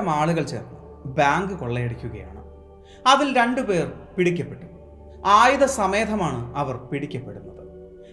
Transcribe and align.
കൂട്ടം 0.00 0.10
ആളുകൾ 0.10 0.42
ചേർന്ന് 0.42 0.76
ബാങ്ക് 1.18 1.54
കൊള്ളയടിക്കുകയാണ്. 1.54 2.40
അതിൽ 3.06 3.28
രണ്ടുപേർ 3.36 3.86
പിടിക്കപ്പെട്ടു. 4.18 4.66
ആയുധ 5.26 5.64
സമേതമാണ് 5.64 6.54
അവർ 6.56 6.76
പിടിക്കപ്പെടുന്നത്. 6.76 7.56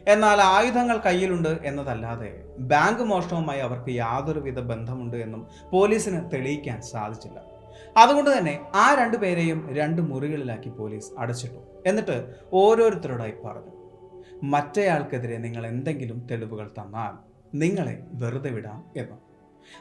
എന്നാൽ 0.07 0.39
ആയുധങ്ങൾ 0.41 0.97
കയ്യിലുണ്ട് 0.97 1.59
എന്നതല്ലാതെ 1.63 2.43
ബാങ്ക് 2.71 3.03
മോഷണവുമായി 3.03 3.59
അവർക്ക് 3.59 3.89
യാതൊരുവിധ 3.89 4.59
ബന്ധമുണ്ട് 4.59 5.17
എന്നും 5.17 5.47
പോലീസിന് 5.71 6.31
തെളിയിക്കാൻ 6.33 6.81
സാധിച്ചില്ല. 6.81 7.39
അതുകൊണ്ട് 7.97 8.37
തന്നെ 8.37 8.59
ആ 8.75 8.85
രണ്ടുപേരെയും 9.01 9.59
രണ്ട് 9.75 10.01
മുറികളിലാക്കി 10.01 10.69
പോലീസ് 10.69 11.09
അടച്ചിട്ടു. 11.19 11.61
എന്നിട്ട് 11.85 12.17
ഓരോരുത്തരോടായി 12.53 13.35
പറഞ്ഞു 13.45 13.73
മറ്റേയാൾക്കെതിരെ 14.43 15.37
നിങ്ങൾ 15.37 15.67
എന്തെങ്കിലും 15.67 16.27
തെളിവുകൾ 16.31 16.67
തന്നാൽ 16.79 17.13
നിങ്ങളെ 17.57 17.95
വെറുതെ 18.13 18.49
വിടാം 18.49 18.85
എന്ന്. 18.97 19.26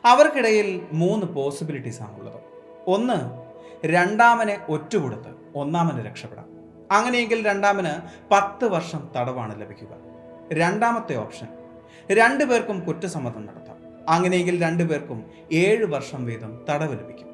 അവർക്കിടയിൽ 0.04 0.86
മൂന്ന് 0.92 1.26
പോസിബിലിറ്റീസ് 1.26 2.02
ആണുള്ളത്. 2.02 2.40
ഒന്ന് 2.86 3.46
രണ്ടാമനെ 3.86 4.60
ഒറ്റുകൊടുത്ത് 4.68 5.36
ഒന്നാമന് 5.54 6.06
രക്ഷപ്പെടാം. 6.06 6.48
അങ്ങനെയെങ്കിൽ 6.92 7.46
രണ്ടാമന് 7.46 8.08
പത്ത് 8.30 8.64
വർഷം 8.64 9.08
തടവാണ് 9.16 9.60
ലഭിക്കുക. 9.60 9.88
രണ്ടാമത്തെ 10.52 11.16
ഓപ്ഷൻ 11.16 11.46
രണ്ടുപേർക്കും 12.10 12.80
കുറ്റസമ്മതം 12.80 13.46
നടത്താം. 13.46 13.76
അങ്ങനെയെങ്കിൽ 14.08 14.62
രണ്ടുപേർക്കും 14.62 15.30
ഏഴ് 15.52 15.84
വർഷം 15.84 16.24
വീതം 16.24 16.64
തടവ് 16.70 16.98
ലഭിക്കും. 16.98 17.28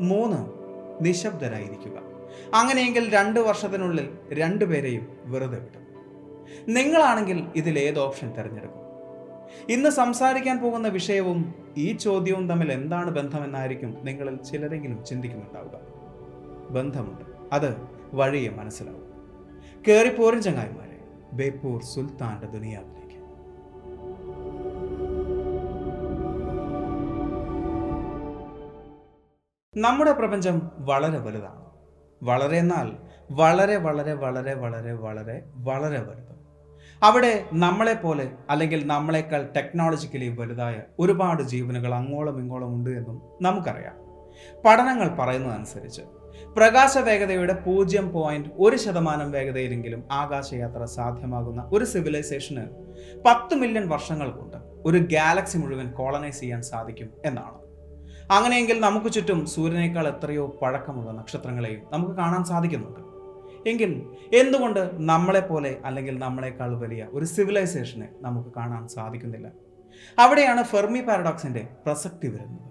മൂന്ന് 0.00 0.46
നിശബ്ദരായിരിക്കുക. 1.04 2.00
അങ്ങനെയെങ്കിൽ 2.54 3.10
രണ്ട് 3.10 3.40
വർഷത്തിനുള്ളിൽ 3.40 4.18
രണ്ടുപേരെയും 4.32 5.18
വെറുതെ 5.24 5.58
വിടും. 5.58 5.88
നിങ്ങളാണെങ്കിൽ 6.74 7.46
ഇതിൽ 7.56 7.78
ഏത് 7.78 7.98
ഓപ്ഷൻ 7.98 8.30
തിരഞ്ഞെടുക്കും? 8.30 8.77
ഇന്ന് 9.68 9.90
സംസാരിക്കാൻ 9.90 10.60
പോകുന്ന 10.60 10.88
വിഷയവും 10.88 11.54
ഈ 11.76 11.92
ചോദ്യവും 11.92 12.48
തമ്മിൽ 12.48 12.72
എന്താണ് 12.72 13.10
ബന്ധമെന്നായിരിക്കും 13.10 14.04
നിങ്ങളിൽ 14.04 14.36
ചിലരെങ്കിലും 14.36 15.04
ചിന്തിക്കുന്നുണ്ടാവുക. 15.04 15.80
ബന്ധമുണ്ട്. 16.70 17.24
അത് 17.52 17.76
വഴിയെ 18.14 18.48
മനസ്സിലാവും. 18.48 19.08
കേറിപ്പോരും 19.88 20.42
ചങ്ങായിമാരെ. 20.42 20.98
ബേപ്പൂർ 21.32 21.82
സുൽത്താന്റെ 21.82 22.46
ദുനിയാവിലേക്ക്. 22.46 22.98
നമ്മുടെ 29.76 30.12
പ്രപഞ്ചം 30.12 30.70
വളരെ 30.78 31.18
വലുതാണ്. 31.18 31.68
വളരെ 32.22 32.58
എന്നാൽ 32.58 32.92
വളരെ 33.30 33.76
വളരെ 33.76 34.14
വളരെ 34.14 34.54
വളരെ 34.54 34.92
വളരെ 34.92 35.42
വളരെ 35.54 36.00
വലുത് 36.00 36.47
അവിടെ 37.02 37.44
നമ്മളെപ്പോലെ 37.52 38.30
അല്ലെങ്കിൽ 38.50 38.86
നമ്മളെക്കാൾ 38.86 39.48
ടെക്നോളജിക്കലി 39.56 40.28
വലുതായ 40.28 40.76
ഒരുപാട് 40.98 41.42
ജീവനുകൾ 41.42 41.94
അങ്ങോളം 41.94 42.40
ഇങ്ങോളം 42.40 42.74
ഉണ്ട് 42.74 42.90
എന്നും 42.90 43.22
നമുക്കറിയാം. 43.42 43.96
പഠനങ്ങൾ 44.64 45.16
പറയുന്നതനുസരിച്ച് 45.16 46.02
പ്രകാശ 46.56 46.98
വേഗതയുടെ 46.98 47.52
പൂജ്യം 47.52 48.12
പോയിന്റ് 48.12 48.48
ഒരു 48.58 48.76
ശതമാനം 48.76 49.32
വേഗതയിലെങ്കിലും 49.32 50.04
ആകാശയാത്ര 50.12 50.84
സാധ്യമാകുന്ന 50.84 51.68
ഒരു 51.72 51.84
സിവിലൈസേഷന് 51.84 52.66
പത്ത് 53.26 53.54
മില്യൺ 53.54 53.88
വർഷങ്ങൾ 53.88 54.30
കൊണ്ട് 54.30 54.56
ഒരു 54.86 54.98
ഗാലക്സി 54.98 55.58
മുഴുവൻ 55.58 55.90
കോളനൈസ് 55.90 56.40
ചെയ്യാൻ 56.40 56.62
സാധിക്കും 56.62 57.10
എന്നാണ്. 57.24 57.58
അങ്ങനെയെങ്കിൽ 58.30 58.80
നമുക്ക് 58.80 59.12
ചുറ്റും 59.12 59.46
സൂര്യനേക്കാൾ 59.46 60.08
എത്രയോ 60.08 60.58
പഴക്കമുള്ള 60.62 61.10
നക്ഷത്രങ്ങളെയും 61.10 61.80
നമുക്ക് 61.92 62.12
കാണാൻ 62.12 62.44
സാധിക്കുന്നുണ്ട്. 62.44 63.07
എങ്കിൽ 63.68 63.92
എന്തുകൊണ്ട് 64.34 64.90
നമ്മളെപ്പോലെ 64.92 65.76
അല്ലെങ്കിൽ 65.84 66.18
നമ്മളെക്കാൾ 66.18 66.78
വലിയ 66.78 67.06
ഒരു 67.12 67.24
സിവിലൈസേഷനെ 67.24 68.08
നമുക്ക് 68.20 68.48
കാണാൻ 68.56 68.88
സാധിക്കുന്നില്ല? 68.88 69.48
അവിടെയാണ് 70.18 70.62
ഫെർമി 70.62 71.00
പാരഡോക്സിന്റെ 71.00 71.68
പ്രസക്തി 71.86 72.28
വരുന്നത്. 72.28 72.68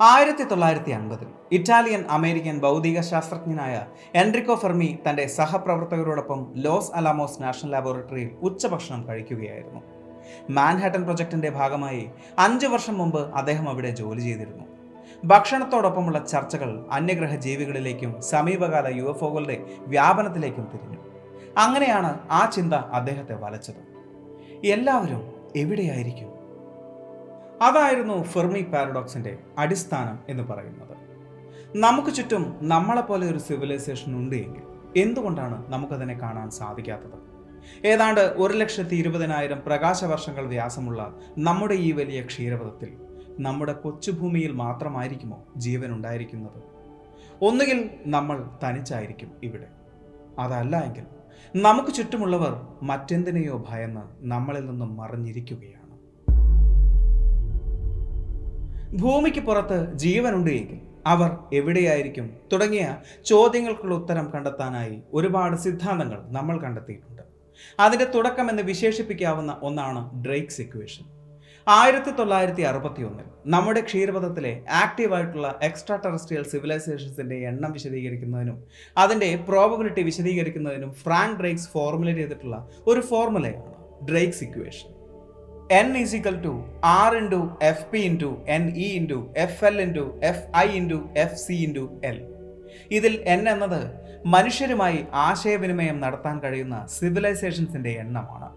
ആയിരത്തി 0.00 0.44
തൊള്ളായിരത്തി 0.44 0.90
അൻപതിൽ 0.90 1.26
ഇറ്റാലിയൻ 1.52 2.04
അമേരിക്കൻ 2.10 2.60
ഭൗതിക 2.60 3.00
ശാസ്ത്രജ്ഞനായ 3.00 3.86
എൻറിക്കോ 4.14 4.54
ഫെർമി 4.54 4.98
തന്റെ 5.08 5.26
സഹപ്രവർത്തകരോടൊപ്പം 5.26 6.52
ലോസ് 6.56 6.90
അലാമോസ് 6.94 7.42
നാഷണൽ 7.42 7.70
ലാബോറട്ടറിയിൽ 7.70 8.30
ഉച്ചഭക്ഷണം 8.42 9.08
കഴിക്കുകയായിരുന്നു. 9.08 9.80
മാൻഹാട്ടൻ 10.50 11.02
പ്രൊജക്ടിന്റെ 11.02 11.50
ഭാഗമായി 11.50 12.10
അഞ്ച് 12.38 12.66
വർഷം 12.66 12.98
മുമ്പ് 12.98 13.32
അദ്ദേഹം 13.34 13.68
അവിടെ 13.68 13.90
ജോലി 13.90 14.20
ചെയ്തിരുന്നു. 14.20 14.73
ഭക്ഷണത്തോടൊപ്പമുള്ള 15.24 16.26
ചർച്ചകൾ 16.26 16.86
അന്യഗ്രഹ 16.92 17.34
ജീവികളിലേക്കും 17.34 18.20
സമീപകാല 18.20 18.94
യു 18.94 19.02
എഫ് 19.02 19.24
ഒകളുടെ 19.24 19.64
വ്യാപനത്തിലേക്കും 19.78 20.68
തിരിഞ്ഞു. 20.74 20.98
അങ്ങനെയാണ് 21.58 22.18
ആ 22.30 22.50
ചിന്ത 22.50 22.74
അദ്ദേഹത്തെ 22.74 23.34
വലച്ചത്. 23.34 23.94
എല്ലാവരും 24.66 25.32
എവിടെയായിരിക്കും? 25.56 26.34
അതായിരുന്നു 27.62 28.22
ഫെർമി 28.22 28.62
പാരഡോക്സിന്റെ 28.62 29.38
അടിസ്ഥാനം 29.58 30.18
എന്ന് 30.28 30.42
പറയുന്നത്. 30.42 30.94
നമുക്ക് 31.76 32.14
ചുറ്റും 32.14 32.58
നമ്മളെപ്പോലെ 32.62 33.30
ഒരു 33.30 33.38
സിവിലൈസേഷൻ 33.38 34.12
ഉണ്ട് 34.14 34.36
എങ്കിൽ 34.36 34.62
എന്തുകൊണ്ടാണ് 34.96 35.72
നമുക്കതിനെ 35.72 36.18
കാണാൻ 36.18 36.50
സാധിക്കാത്തത്? 36.50 37.34
ഏതാണ്ട് 37.86 38.20
ഒരു 38.20 38.52
ലക്ഷത്തി 38.52 38.94
ഇരുപതിനായിരം 38.94 39.62
പ്രകാശവർഷങ്ങൾ 39.66 40.46
വ്യാസമുള്ള 40.46 41.14
നമ്മുടെ 41.38 41.74
ഈ 41.74 41.92
വലിയ 41.92 42.22
ക്ഷീരപഥത്തിൽ 42.24 43.03
നമ്മുടെ 43.38 43.72
കൊച്ചുഭൂമിയിൽ 43.72 44.52
മാത്രമായിരിക്കുമോ 44.52 45.44
ജീവൻ 45.56 45.92
ഉണ്ടായിരിക്കുന്നത് 45.92 46.62
ഒന്നുകിൽ 47.42 47.90
നമ്മൾ 48.06 48.48
തനിച്ചായിരിക്കും 48.64 49.32
ഇവിടെ. 49.42 49.66
അതല്ല 50.38 50.84
എങ്കിൽ 50.84 51.02
നമുക്ക് 51.56 51.94
ചുറ്റുമുള്ളവർ 51.94 52.66
മറ്റെന്തിനെയോ 52.82 53.64
ഭയന്ന് 53.68 54.00
നമ്മളിൽ 54.18 54.66
നിന്നും 54.66 54.96
മറിഞ്ഞിരിക്കുകയാണ്. 54.96 55.84
ഭൂമിക്ക് 58.96 59.40
പുറത്ത് 59.40 59.94
ജീവനുണ്ട് 59.94 60.50
എങ്കിൽ 60.50 60.80
അവർ 61.06 61.38
എവിടെയായിരിക്കും? 61.52 62.36
തുടങ്ങിയ 62.52 62.96
ചോദ്യങ്ങൾക്കുള്ള 63.24 63.94
ഉത്തരം 63.94 64.30
കണ്ടെത്താനായി 64.34 65.02
ഒരുപാട് 65.12 65.56
സിദ്ധാന്തങ്ങൾ 65.56 66.22
നമ്മൾ 66.26 66.58
കണ്ടെത്തിയിട്ടുണ്ട്. 66.58 67.22
അതിന്റെ 67.80 68.04
തുടക്കം 68.14 68.50
എന്ന് 68.50 68.62
വിശേഷിപ്പിക്കാവുന്ന 68.62 69.60
ഒന്നാണ് 69.62 70.24
ഡ്രേക്സ് 70.24 70.60
ഇക്വേഷൻ. 70.60 71.13
ആയിരത്തി 71.66 72.10
തൊള്ളായിരത്തി 72.10 72.62
അറുപത്തി 72.62 73.02
ഒന്നിൽ 73.02 73.26
നമ്മുടെ 73.46 73.80
ക്ഷീരപഥത്തിലെ 73.80 74.62
ആക്റ്റീവായിട്ടുള്ള 74.80 75.58
എക്സ്ട്രാ 75.62 75.96
ടെറസ്ട്രിയൽ 75.96 76.42
സിവിലൈസേഷൻസിന്റെ 76.42 77.36
എണ്ണം 77.36 77.72
വിശദീകരിക്കുന്നതിനും 77.72 78.58
അതിന്റെ 78.96 79.28
പ്രോബബിലിറ്റി 79.48 80.02
വിശദീകരിക്കുന്നതിനും 80.02 80.92
ഫ്രാങ്ക് 80.92 81.40
ഡ്രേക്സ് 81.40 81.68
ഫോർമുലേറ്റ് 81.68 82.20
ചെയ്തിട്ടുള്ള 82.20 82.68
ഒരു 82.86 83.00
ഫോർമുലയാണ് 83.00 83.72
Drake's 84.10 84.44
equation. 84.44 84.90
N 85.70 85.96
is equal 85.96 86.42
to 86.42 86.54
R 86.84 87.16
into 87.16 87.40
F 87.62 87.86
P 87.92 87.98
into 87.98 88.30
N 88.48 88.68
E 88.76 88.88
into 89.00 89.20
F 89.36 89.64
L 89.64 89.80
into 89.80 90.06
F 90.22 90.44
I 90.56 90.68
into 90.76 91.00
F 91.16 91.36
C 91.36 91.52
into 91.52 91.86
L 92.04 92.18
ഇതിൽ 92.90 93.22
എൻ 93.26 93.48
എന്നത് 93.48 93.80
മനുഷ്യരുമായി 94.26 95.06
ആശയവിനിമയം 95.12 96.00
നടത്താൻ 96.00 96.36
കഴിയുന്ന 96.38 96.86
സിവിലൈസേഷൻസിന്റെ 96.86 97.90
എണ്ണമാണ്. 98.04 98.48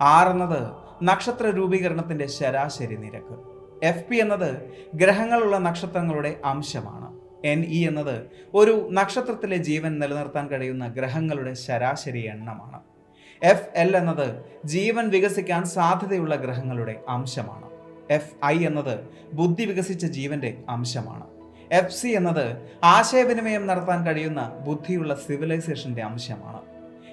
ആർ 0.00 0.28
എന്നത് 0.28 0.62
നക്ഷത്ര 1.02 1.46
രൂപീകരണത്തിന്റെ 1.50 2.26
ശരാശരി 2.26 2.96
നിരക്ക്. 2.96 3.36
എഫ് 3.82 4.04
പി 4.08 4.16
എന്നത് 4.16 4.50
ഗ്രഹങ്ങളുള്ള 4.94 5.58
നക്ഷത്രങ്ങളുടെ 5.58 6.40
അംശമാണ്. 6.44 7.08
എൻ 7.44 7.64
ഇ 7.68 7.88
എന്നത് 7.88 8.26
ഒരു 8.54 8.88
നക്ഷത്രത്തിലെ 8.92 9.56
ജീവൻ 9.56 9.98
നിലനിർത്താൻ 9.98 10.48
കഴിയുന്ന 10.48 10.88
ഗ്രഹങ്ങളുടെ 10.88 11.54
ശരാശരി 11.54 12.26
എണ്ണമാണ്. 12.26 12.80
എഫ് 13.42 13.68
എൽ 13.74 13.96
എന്നത് 13.96 14.44
ജീവൻ 14.64 15.08
വികസിക്കാൻ 15.08 15.64
സാധ്യതയുള്ള 15.64 16.34
ഗ്രഹങ്ങളുടെ 16.34 17.00
അംശമാണ്. 17.08 17.70
എഫ് 18.10 18.44
ഐ 18.44 18.66
എന്നത് 18.66 18.98
ബുദ്ധി 19.32 19.64
വികസിച്ച 19.64 20.06
ജീവന്റെ 20.06 20.58
അംശമാണ്. 20.68 21.26
എഫ് 21.72 21.94
സി 21.94 22.08
എന്നത് 22.08 22.70
ആശയവിനിമയം 22.84 23.66
നടത്താൻ 23.66 24.06
കഴിയുന്ന 24.06 24.58
ബുദ്ധിയുള്ള 24.66 25.14
സിവിലൈസേഷന്റെ 25.14 26.02
അംശമാണ്. 26.02 26.61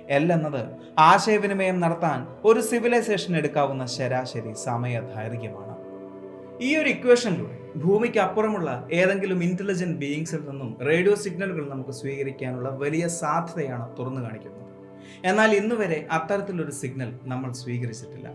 എൽ 0.10 0.34
എന്നത് 0.34 0.62
ആശയവിനിമയം 1.00 1.80
നടത്താൻ 1.80 2.28
ഒരു 2.46 2.60
സിവിലൈസേഷൻ 2.60 3.38
എടുക്കാവുന്ന 3.38 3.86
ശരാശരി 3.86 4.54
സമയ 4.54 5.00
ദൈർഘ്യമാണ് 5.00 5.76
ഈ 6.62 6.76
ഒരു 6.76 6.90
ഇക്വേഷനിലൂടെ 6.90 7.56
ഭൂമിക്ക് 7.76 8.20
അപ്പുറമുള്ള 8.20 8.88
ഏതെങ്കിലും 8.92 9.44
ഇന്റലിജന്റ് 9.44 9.98
ബീയിങ്സിൽ 9.98 10.42
നിന്നും 10.50 10.78
റേഡിയോ 10.88 11.16
സിഗ്നലുകൾ 11.16 11.70
നമുക്ക് 11.70 11.92
സ്വീകരിക്കാനുള്ള 11.92 12.70
വലിയ 12.70 13.08
സാധ്യതയാണ് 13.08 14.00
തുറന്നു 14.00 14.22
കാണിക്കുന്നത്. 14.22 14.56
എന്നാൽ 15.26 15.52
ഇന്ന് 15.56 15.76
വരെ 15.76 16.08
അത്തരത്തിലൊരു 16.12 16.72
സിഗ്നൽ 16.72 17.12
നമ്മൾ 17.24 17.52
സ്വീകരിച്ചിട്ടില്ല. 17.52 18.28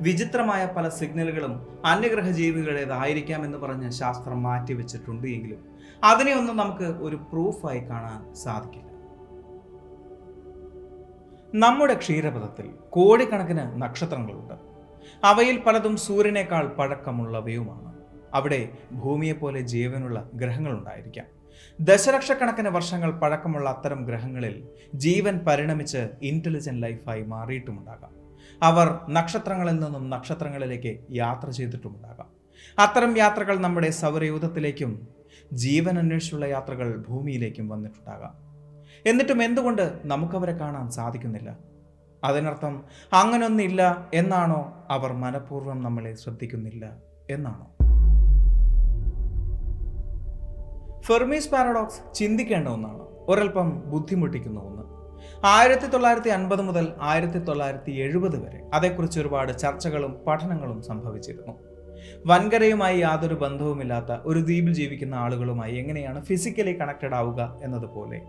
വിചിത്രമായ 0.00 0.68
പല 0.76 0.88
സിഗ്നലുകളും 0.88 1.54
അന്യഗ്രഹ 1.84 2.30
ജീവികളുടേതായിരിക്കാം 2.30 3.44
എന്ന് 3.44 3.58
പറഞ്ഞ് 3.58 3.90
ശാസ്ത്രം 3.90 4.42
മാറ്റിവെച്ചിട്ടുണ്ട് 4.42 5.26
എങ്കിലും 5.26 5.60
അതിനെ 6.04 6.34
ഒന്നും 6.34 6.56
നമുക്ക് 6.56 6.84
ഒരു 6.84 7.16
പ്രൂഫായി 7.32 7.80
കാണാൻ 7.90 8.34
സാധിക്കില്ല. 8.34 8.91
നമ്മുടെ 11.54 11.94
ക്ഷീരപഥത്തിൽ 11.94 12.70
കോടിക്കണക്കിന് 12.90 13.82
നക്ഷത്രങ്ങളുണ്ട്. 13.82 14.54
അവയിൽ 15.24 15.60
പലതും 15.60 15.96
സൂര്യനേക്കാൾ 15.96 16.66
പഴക്കമുള്ളവയുമാണ്. 16.66 17.92
അവിടെ 18.34 18.68
ഭൂമിയെപ്പോലെ 18.92 19.60
ജീവനുള്ള 19.60 20.30
ഗ്രഹങ്ങളുണ്ടായിരിക്കാം. 20.34 21.26
ദശലക്ഷക്കണക്കിന് 21.80 22.68
വർഷങ്ങൾ 22.68 23.10
പഴക്കമുള്ള 23.10 23.70
അത്തരം 23.70 24.04
ഗ്രഹങ്ങളിൽ 24.04 24.68
ജീവൻ 24.94 25.38
പരിണമിച്ച് 25.38 26.08
ഇന്റലിജന്റ് 26.22 26.82
ലൈഫായി 26.82 27.22
മാറിയിട്ടുമുണ്ടാകാം. 27.22 28.10
അവർ 28.62 28.98
നക്ഷത്രങ്ങളിൽ 29.10 29.72
നിന്നും 29.72 30.10
നക്ഷത്രങ്ങളിലേക്ക് 30.10 30.98
യാത്ര 31.10 31.50
ചെയ്തിട്ടുമുണ്ടാകാം. 31.50 32.26
അത്തരം 32.78 33.18
യാത്രകൾ 33.18 33.58
നമ്മുടെ 33.58 33.90
സൗരയൂഥത്തിലേക്കും 33.90 35.08
ജീവൻ 35.52 35.98
അന്വേഷിച്ചുള്ള 35.98 36.44
യാത്രകൾ 36.44 37.04
ഭൂമിയിലേക്കും 37.08 37.68
വന്നിട്ടുണ്ടാകാം. 37.68 38.51
എന്നിട്ടും 39.06 39.42
എന്തുകൊണ്ട് 39.42 40.00
നമുക്കവരെ 40.04 40.52
കാണാൻ 40.52 40.90
സാധിക്കുന്നില്ല? 40.90 41.58
അതിനർത്ഥം 42.24 42.84
അങ്ങനൊന്നില്ല 43.12 44.10
എന്നാണോ 44.14 44.86
അവർ 44.90 45.12
മനഃപൂർവം 45.12 45.82
നമ്മളെ 45.82 46.14
ശ്രദ്ധിക്കുന്നില്ല 46.14 46.96
എന്നാണോ? 47.30 47.66
ഫെർമീസ് 51.00 51.50
പാരഡോക്സ് 51.50 52.14
ചിന്തിക്കേണ്ട 52.14 52.68
ഒന്നാണ്. 52.68 53.00
ഒരൽപ്പം 53.28 53.82
ബുദ്ധിമുട്ടിക്കുന്ന 53.86 54.60
ഒന്ന്. 54.60 54.82
ആയിരത്തി 55.44 55.86
തൊള്ളായിരത്തി 55.86 56.28
അൻപത് 56.28 56.62
മുതൽ 56.62 56.92
ആയിരത്തി 57.00 57.38
തൊള്ളായിരത്തി 57.38 57.90
എഴുപത് 57.90 58.44
വരെ 58.44 58.70
അതേക്കുറിച്ച് 58.74 59.20
ഒരുപാട് 59.20 59.58
ചർച്ചകളും 59.58 60.24
പഠനങ്ങളും 60.26 60.82
സംഭവിച്ചിരുന്നു. 60.82 61.71
വൻകരയുമായി 62.26 62.98
യാതൊരു 62.98 63.34
ബന്ധവുമില്ലാത്ത 63.34 64.16
ഒരു 64.24 64.38
ദ്വീപിൽ 64.38 64.74
ജീവിക്കുന്ന 64.74 65.14
ആളുകളുമായി 65.14 65.76
എങ്ങനെയാണ് 65.76 66.24
ഫിസിക്കലി 66.24 66.80
കണക്റ്റഡ് 66.80 67.14
ആവുക 67.14 67.60
എന്നതുപോലെ. 67.62 68.20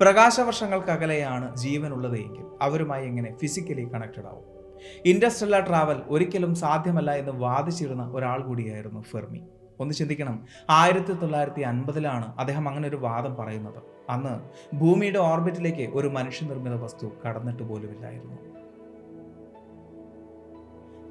പ്രകാശവർഷങ്ങൾക്കകലെയാണ് 0.00 1.56
ജീവനുള്ളത് 1.56 2.16
എങ്കിൽ 2.16 2.44
അവരുമായി 2.62 3.06
എങ്ങനെ 3.06 3.38
ഫിസിക്കലി 3.38 3.88
കണക്റ്റഡ് 3.94 4.26
ആവും? 4.26 4.60
ഇൻഡസ്ട്രിയൽ 5.06 5.66
ട്രാവൽ 5.66 6.02
ഒരിക്കലും 6.06 6.54
സാധ്യമല്ല 6.54 7.10
എന്ന് 7.10 7.32
വാദിച്ചിരുന്ന 7.32 8.10
ഒരാൾ 8.14 8.40
കൂടിയായിരുന്നു 8.40 9.00
ഫെർമി. 9.00 9.40
ഒന്ന് 9.80 9.94
ചിന്തിക്കണം 9.94 10.46
ആയിരത്തി 10.70 11.12
തൊള്ളായിരത്തി 11.12 11.60
അൻപതിലാണ് 11.60 12.36
അദ്ദേഹം 12.38 12.68
അങ്ങനെ 12.68 12.88
ഒരു 12.88 12.96
വാദം 12.96 13.34
പറയുന്നത്. 13.34 13.82
അന്ന് 14.10 14.34
ഭൂമിയുടെ 14.76 15.18
ഓർബിറ്റിലേക്ക് 15.18 15.90
ഒരു 15.94 16.08
മനുഷ്യനിർമ്മിത 16.08 16.74
വസ്തു 16.74 17.06
കടന്നിട്ട് 17.26 17.62
പോലുമില്ലായിരുന്നു. 17.62 18.49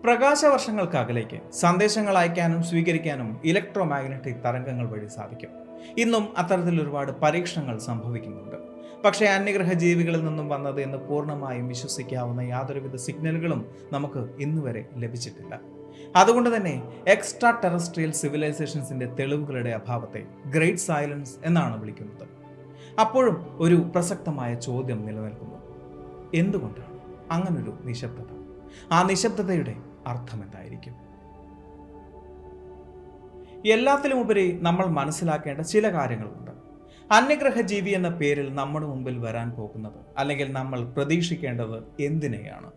പ്രകാശവർഷങ്ങൾക്ക് 0.03 0.97
വർഷങ്ങൾക്കകലേക്ക് 0.97 1.51
സന്ദേശങ്ങൾ 1.51 2.17
അയക്കാനും 2.17 2.63
സ്വീകരിക്കാനും 2.63 3.39
ഇലക്ട്രോ 3.43 3.83
മാഗ്നറ്റിക് 3.83 4.35
തരംഗങ്ങൾ 4.35 4.87
വഴി 4.87 5.07
സാധിക്കും. 5.07 5.49
ഇന്നും 5.97 6.37
അത്തരത്തിൽ 6.37 6.81
ഒരുപാട് 6.81 7.11
പരീക്ഷണങ്ങൾ 7.11 7.77
സംഭവിക്കുന്നുണ്ട്. 7.77 8.55
പക്ഷേ 9.05 9.25
അന്യഗ്രഹ 9.25 9.73
ജീവികളിൽ 9.73 10.25
നിന്നും 10.25 10.49
വന്നത് 10.49 10.81
എന്ന് 10.81 10.97
പൂർണമായും 10.97 11.67
വിശ്വസിക്കാവുന്ന 11.67 12.41
യാതൊരുവിധ 12.41 12.95
സിഗ്നലുകളും 12.95 13.65
നമുക്ക് 13.93 14.29
ഇന്നുവരെ 14.39 14.85
ലഭിച്ചിട്ടില്ല. 14.97 15.59
അതുകൊണ്ട് 16.15 16.55
തന്നെ 16.55 16.83
എക്സ്ട്രാ 17.07 17.59
ടെറസ്ട്രിയൽ 17.63 18.11
സിവിലൈസേഷൻസിന്റെ 18.11 19.05
തെളിവുകളുടെ 19.05 19.69
അഭാവത്തെ 19.69 20.23
ഗ്രേറ്റ് 20.49 20.77
സൈലൻസ് 20.77 21.35
എന്നാണ് 21.45 21.79
വിളിക്കുന്നത്. 21.79 22.27
അപ്പോഴും 22.99 23.57
ഒരു 23.59 23.75
പ്രസക്തമായ 23.75 24.53
ചോദ്യം 24.53 25.05
നിലനിൽക്കുന്നു. 25.05 25.55
എന്തുകൊണ്ടാണ് 26.35 26.99
അങ്ങനൊരു 27.31 27.73
നിശബ്ദത? 27.83 28.39
ആ 28.91 29.03
നിശബ്ദതയുടെ 29.03 29.75
അർത്ഥം 30.07 30.43
എന്തായിരിക്കും 30.43 31.09
എല്ലാത്തിലും 33.71 34.19
ഉപരി 34.19 34.51
നമ്മൾ 34.61 34.85
മനസ്സിലാക്കേണ്ട 34.85 35.61
ചില 35.61 35.89
കാര്യങ്ങളുണ്ട്. 35.89 36.51
അന്യഗ്രഹ 37.13 37.61
ജീവി 37.61 37.89
എന്ന 37.89 38.09
പേരിൽ 38.09 38.53
നമ്മുടെ 38.53 38.85
മുമ്പിൽ 38.85 39.17
വരാൻ 39.17 39.49
പോകുന്നത് 39.49 40.05
അല്ലെങ്കിൽ 40.17 40.51
നമ്മൾ 40.51 40.85
പ്രതീക്ഷിക്കേണ്ടത് 40.85 41.83
എന്തിനെയാണ്? 41.99 42.71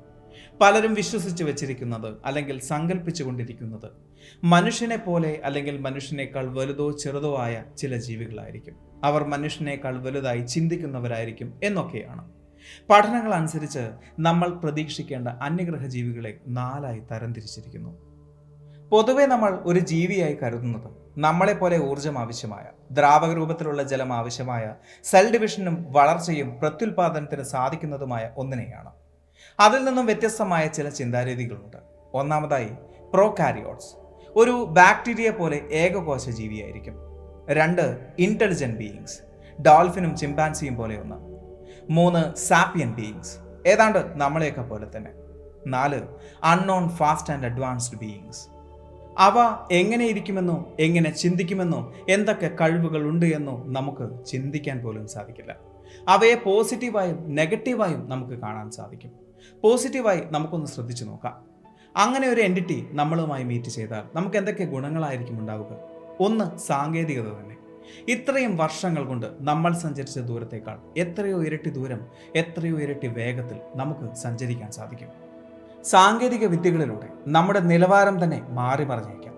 പലരും 0.61 0.95
വിശ്വസിച്ച് 0.95 1.45
വെച്ചിരിക്കുന്നത് 1.45 2.15
അല്ലെങ്കിൽ 2.25 2.61
സങ്കല്പിച്ചു 2.61 3.25
കൊണ്ടിരിക്കുന്നത് 3.25 3.91
മനുഷ്യനെ 4.45 4.97
പോലെ 4.97 5.41
അല്ലെങ്കിൽ 5.45 5.79
മനുഷ്യനേക്കാൾ 5.79 6.47
വലുതോ 6.47 6.91
ചെറുതോ 6.93 7.39
ആയ 7.39 7.65
ചില 7.77 7.97
ജീവികളായിരിക്കും. 7.97 8.77
അവർ 9.05 9.25
മനുഷ്യനേക്കാൾ 9.25 10.03
വലുതായി 10.03 10.41
ചിന്തിക്കുന്നവരായിരിക്കും 10.41 11.61
എന്നൊക്കെയാണ്. 11.63 12.42
പഠനങ്ങൾ 12.91 13.35
അനുസരിച്ച് 13.35 13.91
നമ്മൾ 14.21 14.49
പ്രതീക്ഷിക്കേണ്ട 14.49 15.29
അന്യഗ്രഹ 15.29 15.87
ജീവികളെ 15.87 16.41
നാലായി 16.49 16.99
തരംതിരിച്ചിരിക്കുന്നു. 16.99 18.13
പൊതുവെ 18.89 19.27
നമ്മൾ 19.27 19.59
ഒരു 19.65 19.79
ജീവിയായി 19.79 20.39
കരുതുന്നത് 20.43 21.03
നമ്മളെപ്പോലെ 21.19 21.79
ഊർജം 21.79 22.19
ആവശ്യമായ 22.19 22.65
ദ്രാവക 22.93 23.33
രൂപത്തിലുള്ള 23.33 23.83
ജലം 23.83 24.13
ആവശ്യമായ 24.13 24.75
സെൽ 25.05 25.33
ഡിവിഷനും 25.33 25.87
വളർച്ചയും 25.91 26.59
പ്രത്യുൽപാദനത്തിന് 26.59 27.43
സാധിക്കുന്നതുമായ 27.43 28.31
ഒന്നിനെയാണ്. 28.37 28.91
അതിൽ 29.61 29.85
നിന്നും 29.85 30.07
വ്യത്യസ്തമായ 30.07 30.67
ചില 30.67 30.89
ചിന്താരീതികളുണ്ട്. 30.89 31.77
ഒന്നാമതായി 32.15 32.69
പ്രോകാരിയോട്സ് 33.15 33.97
ഒരു 34.37 34.67
ബാക്ടീരിയ 34.71 35.31
പോലെ 35.31 35.57
ഏകകോശ 35.57 36.29
ജീവിയായിരിക്കും. 36.29 36.95
രണ്ട് 37.51 38.07
ഇന്റലിജന്റ് 38.19 38.79
ബീയിങ്സ് 38.79 39.23
ഡോൾഫിനും 39.63 40.17
ചിമ്പാൻസിയും 40.17 40.75
പോലെ 40.77 41.01
ഒന്ന് 41.01 41.32
മൂന്ന് 41.91 42.37
സാപ്പിയൻ 42.37 42.95
ബീയിങ്സ് 42.95 43.37
ഏതാണ്ട് 43.67 43.99
നമ്മളെയൊക്കെ 44.15 44.63
പോലെ 44.63 44.87
തന്നെ. 44.97 45.11
നാല് 45.67 46.03
unknown 46.45 46.89
fast 46.89 47.33
and 47.33 47.47
advanced 47.47 47.99
beings 47.99 48.49
അവ 49.19 49.67
എങ്ങനെ 49.73 50.07
ഇരിക്കുമെന്നോ 50.07 50.77
എങ്ങനെ 50.81 51.11
ചിന്തിക്കുമെന്നോ 51.11 51.93
എന്തൊക്കെ 52.09 52.51
കഴിവുകൾ 52.61 53.03
ഉണ്ട് 53.03 53.27
എന്നോ 53.27 53.63
നമുക്ക് 53.67 54.25
ചിന്തിക്കാൻ 54.25 54.79
പോലും 54.79 55.07
സാധിക്കില്ല. 55.07 55.57
അവയെ 56.09 56.35
പോസിറ്റീവായും 56.35 57.35
നെഗറ്റീവായും 57.35 58.09
നമുക്ക് 58.09 58.33
കാണാൻ 58.33 58.71
സാധിക്കും. 58.71 59.11
പോസിറ്റീവായി 59.63 60.23
നമുക്കൊന്ന് 60.31 60.67
ശ്രദ്ധിച്ചു 60.67 61.05
നോക്കാം. 61.05 61.45
അങ്ങനെ 61.97 62.29
ഒരു 62.29 62.41
എന്റിറ്റി 62.41 62.87
നമ്മളുമായി 62.91 63.45
മീറ്റ് 63.45 63.69
ചെയ്താൽ 63.69 64.03
നമുക്ക് 64.15 64.37
എന്തൊക്കെ 64.37 64.65
ഗുണങ്ങളായിരിക്കും 64.65 65.39
ഉണ്ടാവുക? 65.39 65.77
ഒന്ന് 66.21 66.59
സാങ്കേതികത 66.59 67.25
തന്നെ. 67.25 67.57
ഇത്രയും 68.09 68.57
വർഷങ്ങൾ 68.57 69.05
കൊണ്ട് 69.05 69.27
നമ്മൾ 69.41 69.73
സഞ്ചരിച്ച 69.73 70.19
ദൂരത്തേക്കാൾ 70.19 70.79
എത്രയോ 70.97 71.45
ഇരട്ടി 71.45 71.71
ദൂരം 71.71 72.01
എത്രയോ 72.37 72.79
ഇരട്ടി 72.79 73.07
വേഗത്തിൽ 73.07 73.59
നമുക്ക് 73.75 74.15
സഞ്ചരിക്കാൻ 74.15 74.71
സാധിക്കും. 74.71 75.09
സാങ്കേതിക 75.85 76.47
വിദ്യകളിലൂടെ 76.47 77.09
നമ്മുടെ 77.27 77.61
നിലവാരം 77.61 78.25
തന്നെ 78.25 78.43
മാറി 78.49 78.85
മറിഞ്ഞേക്കാം 78.85 79.33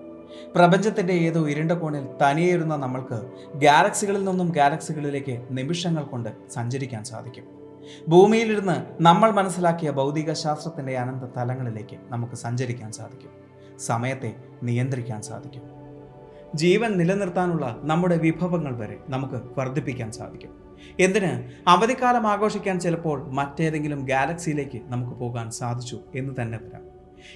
പ്രപഞ്ചത്തിന്റെ 0.55 1.13
ഏതോ 1.13 1.49
ഇരുണ്ട 1.49 1.73
കോണിൽ 1.73 2.05
തനിയിരുന്ന 2.23 2.77
നമ്മൾക്ക് 2.77 3.19
ഗാലക്സികളിൽ 3.55 4.25
നിന്നും 4.25 4.49
ഗാലക്സികളിലേക്ക് 4.49 5.47
നിമിഷങ്ങൾ 5.51 6.03
കൊണ്ട് 6.03 6.31
സഞ്ചരിക്കാൻ 6.51 7.05
സാധിക്കും. 7.05 7.45
ഭൂമിയിലിരുന്ന് 8.09 8.77
നമ്മൾ 9.01 9.31
മനസ്സിലാക്കിയ 9.31 9.91
ഭൗതിക 9.91 10.33
ശാസ്ത്രത്തിന്റെ 10.33 10.97
അനന്ത 10.99 11.25
തലങ്ങളിലേക്ക് 11.37 11.97
നമുക്ക് 12.05 12.35
സഞ്ചരിക്കാൻ 12.35 12.93
സാധിക്കും. 12.93 13.33
സമയത്തെ 13.79 14.37
നിയന്ത്രിക്കാൻ 14.63 15.23
സാധിക്കും. 15.23 15.84
ജീവൻ 16.55 16.93
നിലനിർത്താനുള്ള 16.93 17.81
നമ്മുടെ 17.83 18.17
വിഭവങ്ങൾ 18.17 18.77
വരെ 18.77 18.99
നമുക്ക് 19.09 19.59
വർദ്ധിപ്പിക്കാൻ 19.59 20.13
സാധിക്കും. 20.13 20.51
എന്തിന്? 21.01 21.53
അവധിക്കാലം 21.69 22.27
ആഘോഷിക്കാൻ 22.27 22.81
ചിലപ്പോൾ 22.81 23.29
മറ്റേതെങ്കിലും 23.29 24.05
ഗാലക്സിയിലേക്ക് 24.05 24.81
നമുക്ക് 24.85 25.13
പോകാൻ 25.13 25.51
സാധിച്ചു 25.51 26.01
എന്ന് 26.15 26.35
തന്നെ 26.43 26.59
വരാം. 26.59 26.83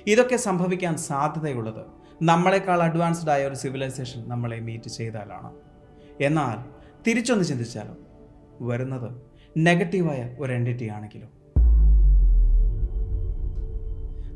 ഇതൊക്കെ 0.07 0.37
സംഭവിക്കാൻ 0.37 0.97
സാധ്യതയുള്ളത് 0.97 1.87
നമ്മളെക്കാൾ 2.23 2.83
അഡ്വാൻസ്ഡ് 2.83 3.31
ആയ 3.31 3.47
ഒരു 3.47 3.55
സിവിലൈസേഷൻ 3.55 4.29
നമ്മളെ 4.29 4.61
മീറ്റ് 4.61 4.89
ചെയ്താലാണ്. 4.89 5.53
എന്നാൽ 6.21 6.65
തിരിച്ചൊന്ന് 7.07 7.45
ചിന്തിച്ചാലോ? 7.45 7.97
വരുന്നത് 8.61 9.23
നെഗറ്റീവായ 9.59 10.37
ഒരു 10.41 10.53
എന്റിറ്റി 10.53 10.89
ആണെങ്കിലും. 10.89 11.39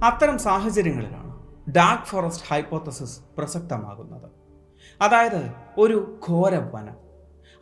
അത്തരം 0.05 0.39
സാഹചര്യങ്ങളിലാണ് 0.39 1.33
ഡാർക്ക് 1.71 2.05
ഫോറസ്റ്റ് 2.05 2.45
ഹൈപ്പോത്തസിസ് 2.49 3.21
പ്രസക്തമാകുന്നത്. 3.39 4.42
അതായത് 5.03 5.51
ഒരു 5.79 6.21
ഘോര 6.29 6.55
വനം. 6.75 6.97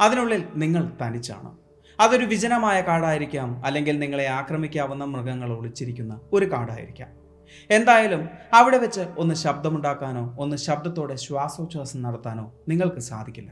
അതിനുള്ളിൽ 0.00 0.44
നിങ്ങൾ 0.54 0.90
തനിച്ചാണ്. 1.02 1.59
അതൊരു 2.00 2.25
വിജനമായ 2.25 2.80
കാടായിരിക്കാം 2.80 3.66
അല്ലെങ്കിൽ 3.66 3.99
നിങ്ങളെ 3.99 4.26
ആക്രമിക്കാവുന്ന 4.26 5.04
മൃഗങ്ങൾ 5.04 5.59
ഒളിച്ചിരിക്കുന്ന 5.59 6.20
ഒരു 6.32 6.52
കാടായിരിക്കാം. 6.52 7.09
എന്തായാലും 7.70 8.28
അവിടെ 8.54 8.78
വെച്ച് 8.78 9.00
ഒന്ന് 9.18 9.35
ശബ്ദമുണ്ടാക്കാനോ 9.35 10.37
ഒന്ന് 10.38 10.56
ശബ്ദത്തോടെ 10.56 11.14
ശ്വാസോച്ഛ്വാസം 11.14 12.02
നടത്താനോ 12.02 12.52
നിങ്ങൾക്ക് 12.68 12.99
സാധിക്കില്ല. 12.99 13.50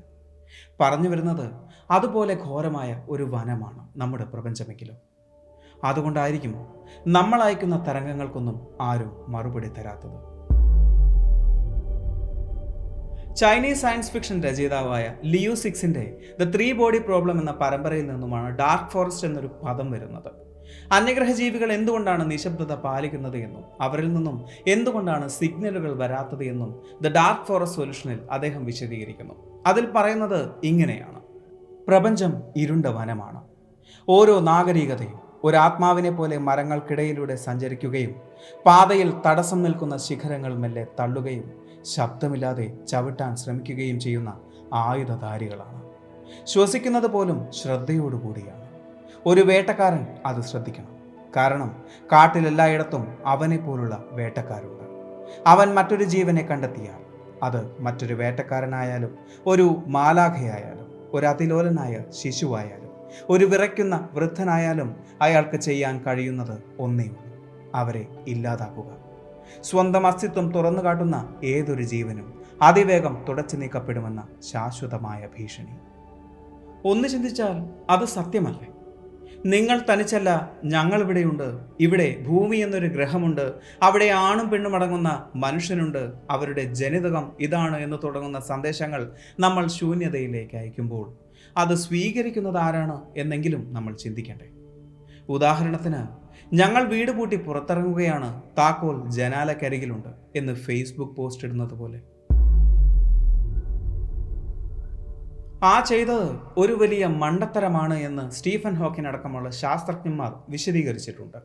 പറഞ്ഞു 0.81 1.09
വരുന്നത് 1.09 1.51
അതുപോലെ 1.91 2.35
ഘോരമായ 2.35 3.05
ഒരു 3.09 3.23
വനമാണ് 3.23 3.89
നമ്മുടെ 3.97 4.25
പ്രപഞ്ചമെങ്കിലും. 4.25 4.97
അതുകൊണ്ടായിരിക്കും 5.85 6.55
നമ്മൾ 7.07 7.43
അയക്കുന്ന 7.43 7.85
തരംഗങ്ങൾക്കൊന്നും 7.89 8.67
ആരും 8.81 9.33
മറുപടി 9.33 9.69
തരാത്തത്? 9.69 10.38
ചൈനീസ് 13.41 13.83
സയൻസ് 13.83 14.11
ഫിക്ഷൻ 14.13 14.43
രചയിതാവായ 14.43 15.15
ലിയു 15.25 15.55
സിക്സിന്റെ 15.55 16.05
ദ 16.41 16.57
ത്രീ 16.57 16.73
ബോഡി 16.73 16.99
പ്രോബ്ലം 16.99 17.41
എന്ന 17.41 17.51
പരമ്പരയിൽ 17.51 18.07
നിന്നുമാണ് 18.11 18.59
ഡാർക്ക് 18.59 18.91
ഫോറസ്റ്റ് 18.91 19.27
എന്നൊരു 19.27 19.51
പദം 19.65 19.91
വരുന്നത്. 19.91 20.31
അന്യഗ്രഹ 20.93 21.33
ജീവികൾ 21.33 21.73
എന്തുകൊണ്ടാണ് 21.73 22.31
നിശബ്ദത 22.31 22.75
പാലിക്കുന്നത് 22.75 23.37
എന്നും 23.37 23.65
അവരിൽ 23.81 24.13
നിന്നും 24.13 24.45
എന്തുകൊണ്ടാണ് 24.67 25.29
സിഗ്നലുകൾ 25.29 25.93
വരാത്തത് 25.99 26.45
എന്നും 26.45 26.83
ദ 27.03 27.09
ഡാർക്ക് 27.09 27.47
ഫോറസ്റ്റ് 27.47 27.79
സൊല്യൂഷനിൽ 27.79 28.19
അദ്ദേഹം 28.31 28.65
വിശദീകരിക്കുന്നു. 28.65 29.35
അതിൽ 29.67 29.87
പറയുന്നത് 29.97 30.41
ഇങ്ങനെയാണ്. 30.65 31.21
പ്രപഞ്ചം 31.89 32.43
ഇരുണ്ട 32.57 32.87
വനമാണ്. 32.87 33.41
ഓരോ 34.09 34.41
നാഗരികതയും 34.41 35.21
ഒരാത്മാവിനെ 35.45 36.11
പോലെ 36.11 36.39
മരങ്ങൾക്കിടയിലൂടെ 36.39 37.35
സഞ്ചരിക്കുകയും 37.37 38.15
പാതയിൽ 38.67 39.13
തടസ്സം 39.27 39.63
നിൽക്കുന്ന 39.63 39.97
ശിഖരങ്ങൾ 39.97 40.59
മെല്ലെ 40.59 40.87
തള്ളുകയും 41.01 41.68
ശബ്ദമില്ലാതെ 41.85 42.85
ചവിട്ടാൻ 42.89 43.37
ശ്രമിക്കുകയും 43.37 44.01
ചെയ്യുന്ന 44.01 44.41
ആയുധധാരികളാണ്. 44.73 45.83
ശ്വസിക്കുന്നത് 46.47 47.07
പോലും 47.07 47.53
ശ്രദ്ധയോടുകൂടിയാണ്. 47.53 48.69
ഒരു 49.27 49.41
വേട്ടക്കാരൻ 49.41 50.07
അത് 50.27 50.43
ശ്രദ്ധിക്കണം. 50.43 50.99
കാരണം 51.37 51.83
കാട്ടിലെല്ലായിടത്തും 52.13 53.19
അവനെ 53.27 53.57
പോലുള്ള 53.57 54.05
വേട്ടക്കാരുണ്ട്. 54.11 54.85
അവൻ 55.47 55.75
മറ്റൊരു 55.75 56.05
ജീവനെ 56.05 56.43
കണ്ടെത്തിയാൽ 56.43 57.09
അത് 57.43 57.81
മറ്റൊരു 57.81 58.15
വേട്ടക്കാരനായാലും 58.15 59.19
ഒരു 59.47 59.83
മാലാഖയായാലും 59.87 61.11
ഒരു 61.13 61.27
അതിലോലനായ 61.27 61.99
ശിശുവായാലും 62.11 62.91
ഒരു 63.29 63.45
വിറയ്ക്കുന്ന 63.45 64.09
വൃദ്ധനായാലും 64.13 64.97
അയാൾക്ക് 65.23 65.57
ചെയ്യാൻ 65.57 66.05
കഴിയുന്നത് 66.07 66.63
ഒന്നേ 66.79 67.11
അവരെ 67.75 68.07
ഇല്ലാതാക്കുക. 68.29 69.08
സ്വന്തം 69.63 70.07
അസ്തിത്വം 70.07 70.53
തുറന്നു 70.53 70.83
കാട്ടുന്ന 70.83 71.35
ഏതൊരു 71.45 71.83
ജീവനും 71.83 72.43
അതിവേഗം 72.63 73.25
തുടച്ചു 73.29 73.57
നീക്കപ്പെടുമെന്ന 73.57 74.29
ശാശ്വതമായ 74.53 75.29
ഭീഷണി. 75.39 75.77
ഒന്ന് 76.85 77.09
ചിന്തിച്ചാൽ 77.09 77.71
അത് 77.91 78.05
സത്യമല്ലേ? 78.05 78.67
നിങ്ങൾ 79.47 79.81
തനിച്ചല്ല 79.93 80.53
ഞങ്ങൾ 80.65 81.01
ഇവിടെയുണ്ട്. 81.01 81.59
ഇവിടെ 81.81 82.25
ഭൂമി 82.27 82.57
എന്നൊരു 82.57 82.87
ഗ്രഹമുണ്ട്. 82.87 83.53
അവിടെ 83.83 84.05
ആണും 84.05 84.51
പെണ്ണും 84.51 84.75
അടങ്ങുന്ന 84.75 85.25
മനുഷ്യനുണ്ട്. 85.37 86.13
അവരുടെ 86.31 86.65
ജനിതകം 86.65 87.33
ഇതാണ് 87.41 87.81
എന്ന് 87.81 87.97
തുടങ്ങുന്ന 88.05 88.41
സന്ദേശങ്ങൾ 88.41 89.13
നമ്മൾ 89.41 89.67
ശൂന്യതയിലേക്ക് 89.67 90.57
അയക്കുമ്പോൾ 90.57 91.17
അത് 91.57 91.75
സ്വീകരിക്കുന്നത് 91.75 92.59
ആരാണ് 92.59 93.03
എന്നെങ്കിലും 93.17 93.73
നമ്മൾ 93.73 93.97
ചിന്തിക്കണ്ടേ? 93.97 94.47
ഉദാഹരണത്തിന് 95.29 96.28
ഞങ്ങൾ 96.53 96.85
വീട് 96.85 97.11
പൂട്ടി 97.11 97.37
പുറത്തിറങ്ങുകയാണ്. 97.37 98.43
താക്കോൽ 98.59 99.11
ജനാലക്കരികിലുണ്ട് 99.11 100.09
എന്ന് 100.37 100.53
ഫേസ്ബുക്ക് 100.53 101.13
പോസ്റ്റ് 101.13 101.47
ഇടുന്നത് 101.47 101.75
പോലെ. 101.75 102.01
ആ 105.65 105.81
ചെയ്തത് 105.81 106.37
ഒരു 106.57 106.73
വലിയ 106.73 107.07
മണ്ടത്തരമാണ് 107.07 107.95
എന്ന് 107.95 108.31
സ്റ്റീഫൻ 108.31 108.75
ഹോക്കിൻ 108.75 109.07
അടക്കമുള്ള 109.09 109.51
ശാസ്ത്രജ്ഞന്മാർ 109.51 110.33
വിശദീകരിച്ചിട്ടുണ്ട്. 110.49 111.39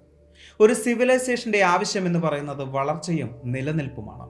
ഒരു 0.60 0.74
സിവിലൈസേഷന്റെ 0.74 1.62
ആവശ്യം 1.64 2.06
എന്ന് 2.06 2.20
പറയുന്നത് 2.20 2.64
വളർച്ചയും 2.64 3.30
നിലനിൽപ്പുമാണ്. 3.46 4.30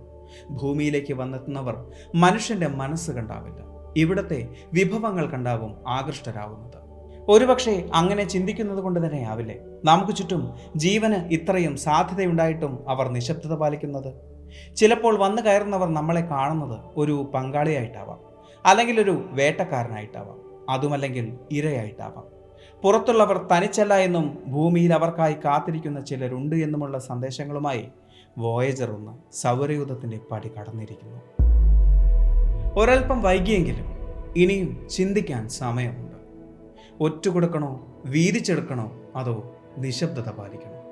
ഭൂമിയിലേക്ക് 0.49 1.13
വന്നെത്തുന്നവർ 1.13 1.85
മനുഷ്യന്റെ 2.15 2.67
മനസ്സ് 2.67 3.11
കണ്ടാവില്ല. 3.11 3.59
ഇവിടത്തെ 3.97 4.47
വിഭവങ്ങൾ 4.73 5.29
കണ്ടാവും 5.29 5.75
ആകൃഷ്ടരാകുന്നത്. 5.87 6.82
ഒരുപക്ഷെ 7.29 7.89
അങ്ങനെ 7.93 8.23
ചിന്തിക്കുന്നത് 8.23 8.79
കൊണ്ട് 8.79 9.07
തന്നെ 9.07 9.27
ആവില്ലേ? 9.27 9.55
നമുക്ക് 9.85 10.11
ചുറ്റും 10.11 10.53
ജീവന് 10.75 11.33
ഇത്രയും 11.33 11.77
സാധ്യതയുണ്ടായിട്ടും 11.77 12.89
അവർ 12.89 13.07
നിശബ്ദത 13.07 13.53
പാലിക്കുന്നത്. 13.55 14.13
ചിലപ്പോൾ 14.75 15.17
വന്നു 15.17 15.41
കയറുന്നവർ 15.41 15.89
നമ്മളെ 15.89 16.21
കാണുന്നത് 16.21 16.79
ഒരു 16.97 17.31
പങ്കാളിയായിട്ടാവാം 17.33 18.19
അല്ലെങ്കിൽ 18.65 18.99
ഒരു 18.99 19.25
വേട്ടക്കാരനായിട്ടാവാം 19.31 20.39
അതുമല്ലെങ്കിൽ 20.69 21.37
ഇരയായിട്ടാവാം. 21.51 22.25
പുറത്തുള്ളവർ 22.81 23.47
തനിച്ചല്ല 23.55 23.93
എന്നും 23.93 24.43
ഭൂമിയിൽ 24.47 24.93
അവർക്കായി 24.93 25.33
കാത്തിരിക്കുന്ന 25.33 25.99
ചിലരുണ്ട് 25.99 26.55
എന്നുമുള്ള 26.55 26.97
സന്ദേശങ്ങളുമായി 26.97 27.87
വോയേജർ 28.37 28.89
ഒന്ന് 28.91 29.11
സൗരയൂഥത്തിന്റെ 29.35 30.19
പടി 30.31 30.47
കടന്നിരിക്കുന്നു. 30.47 31.19
ഒരൽപ്പം 32.79 33.21
വൈകിയെങ്കിലും 33.21 33.85
ഇനിയും 34.35 34.87
ചിന്തിക്കാൻ 34.89 35.49
സമയമുണ്ട്. 35.49 36.12
ഒറ്റുകൊടുക്കണോ? 37.01 38.01
വീതിച്ചെടുക്കണോ? 38.05 39.11
അതോ 39.15 39.55
നിശബ്ദത 39.77 40.29
പാലിക്കണോ? 40.29 40.83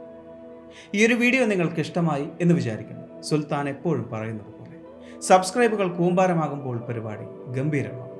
ഈ 0.93 1.08
ഒരു 1.08 1.13
വീഡിയോ 1.13 1.46
നിങ്ങൾക്ക് 1.46 1.79
ഇഷ്ടമായി 1.79 2.27
എന്ന് 2.41 2.53
വിചാരിക്കുന്നു. 2.53 3.22
സുൽത്താൻ 3.22 3.70
എപ്പോഴും 3.70 4.10
പറയുന്നത് 4.12 4.46
പോലെ. 4.46 5.22
സബ്സ്ക്രൈബുകൾ 5.22 5.88
കൂമ്പാരമാകുമ്പോൾ 5.88 6.77
പരിപാടി 6.77 7.53
ഗംഭീരമാണ്. 7.53 8.11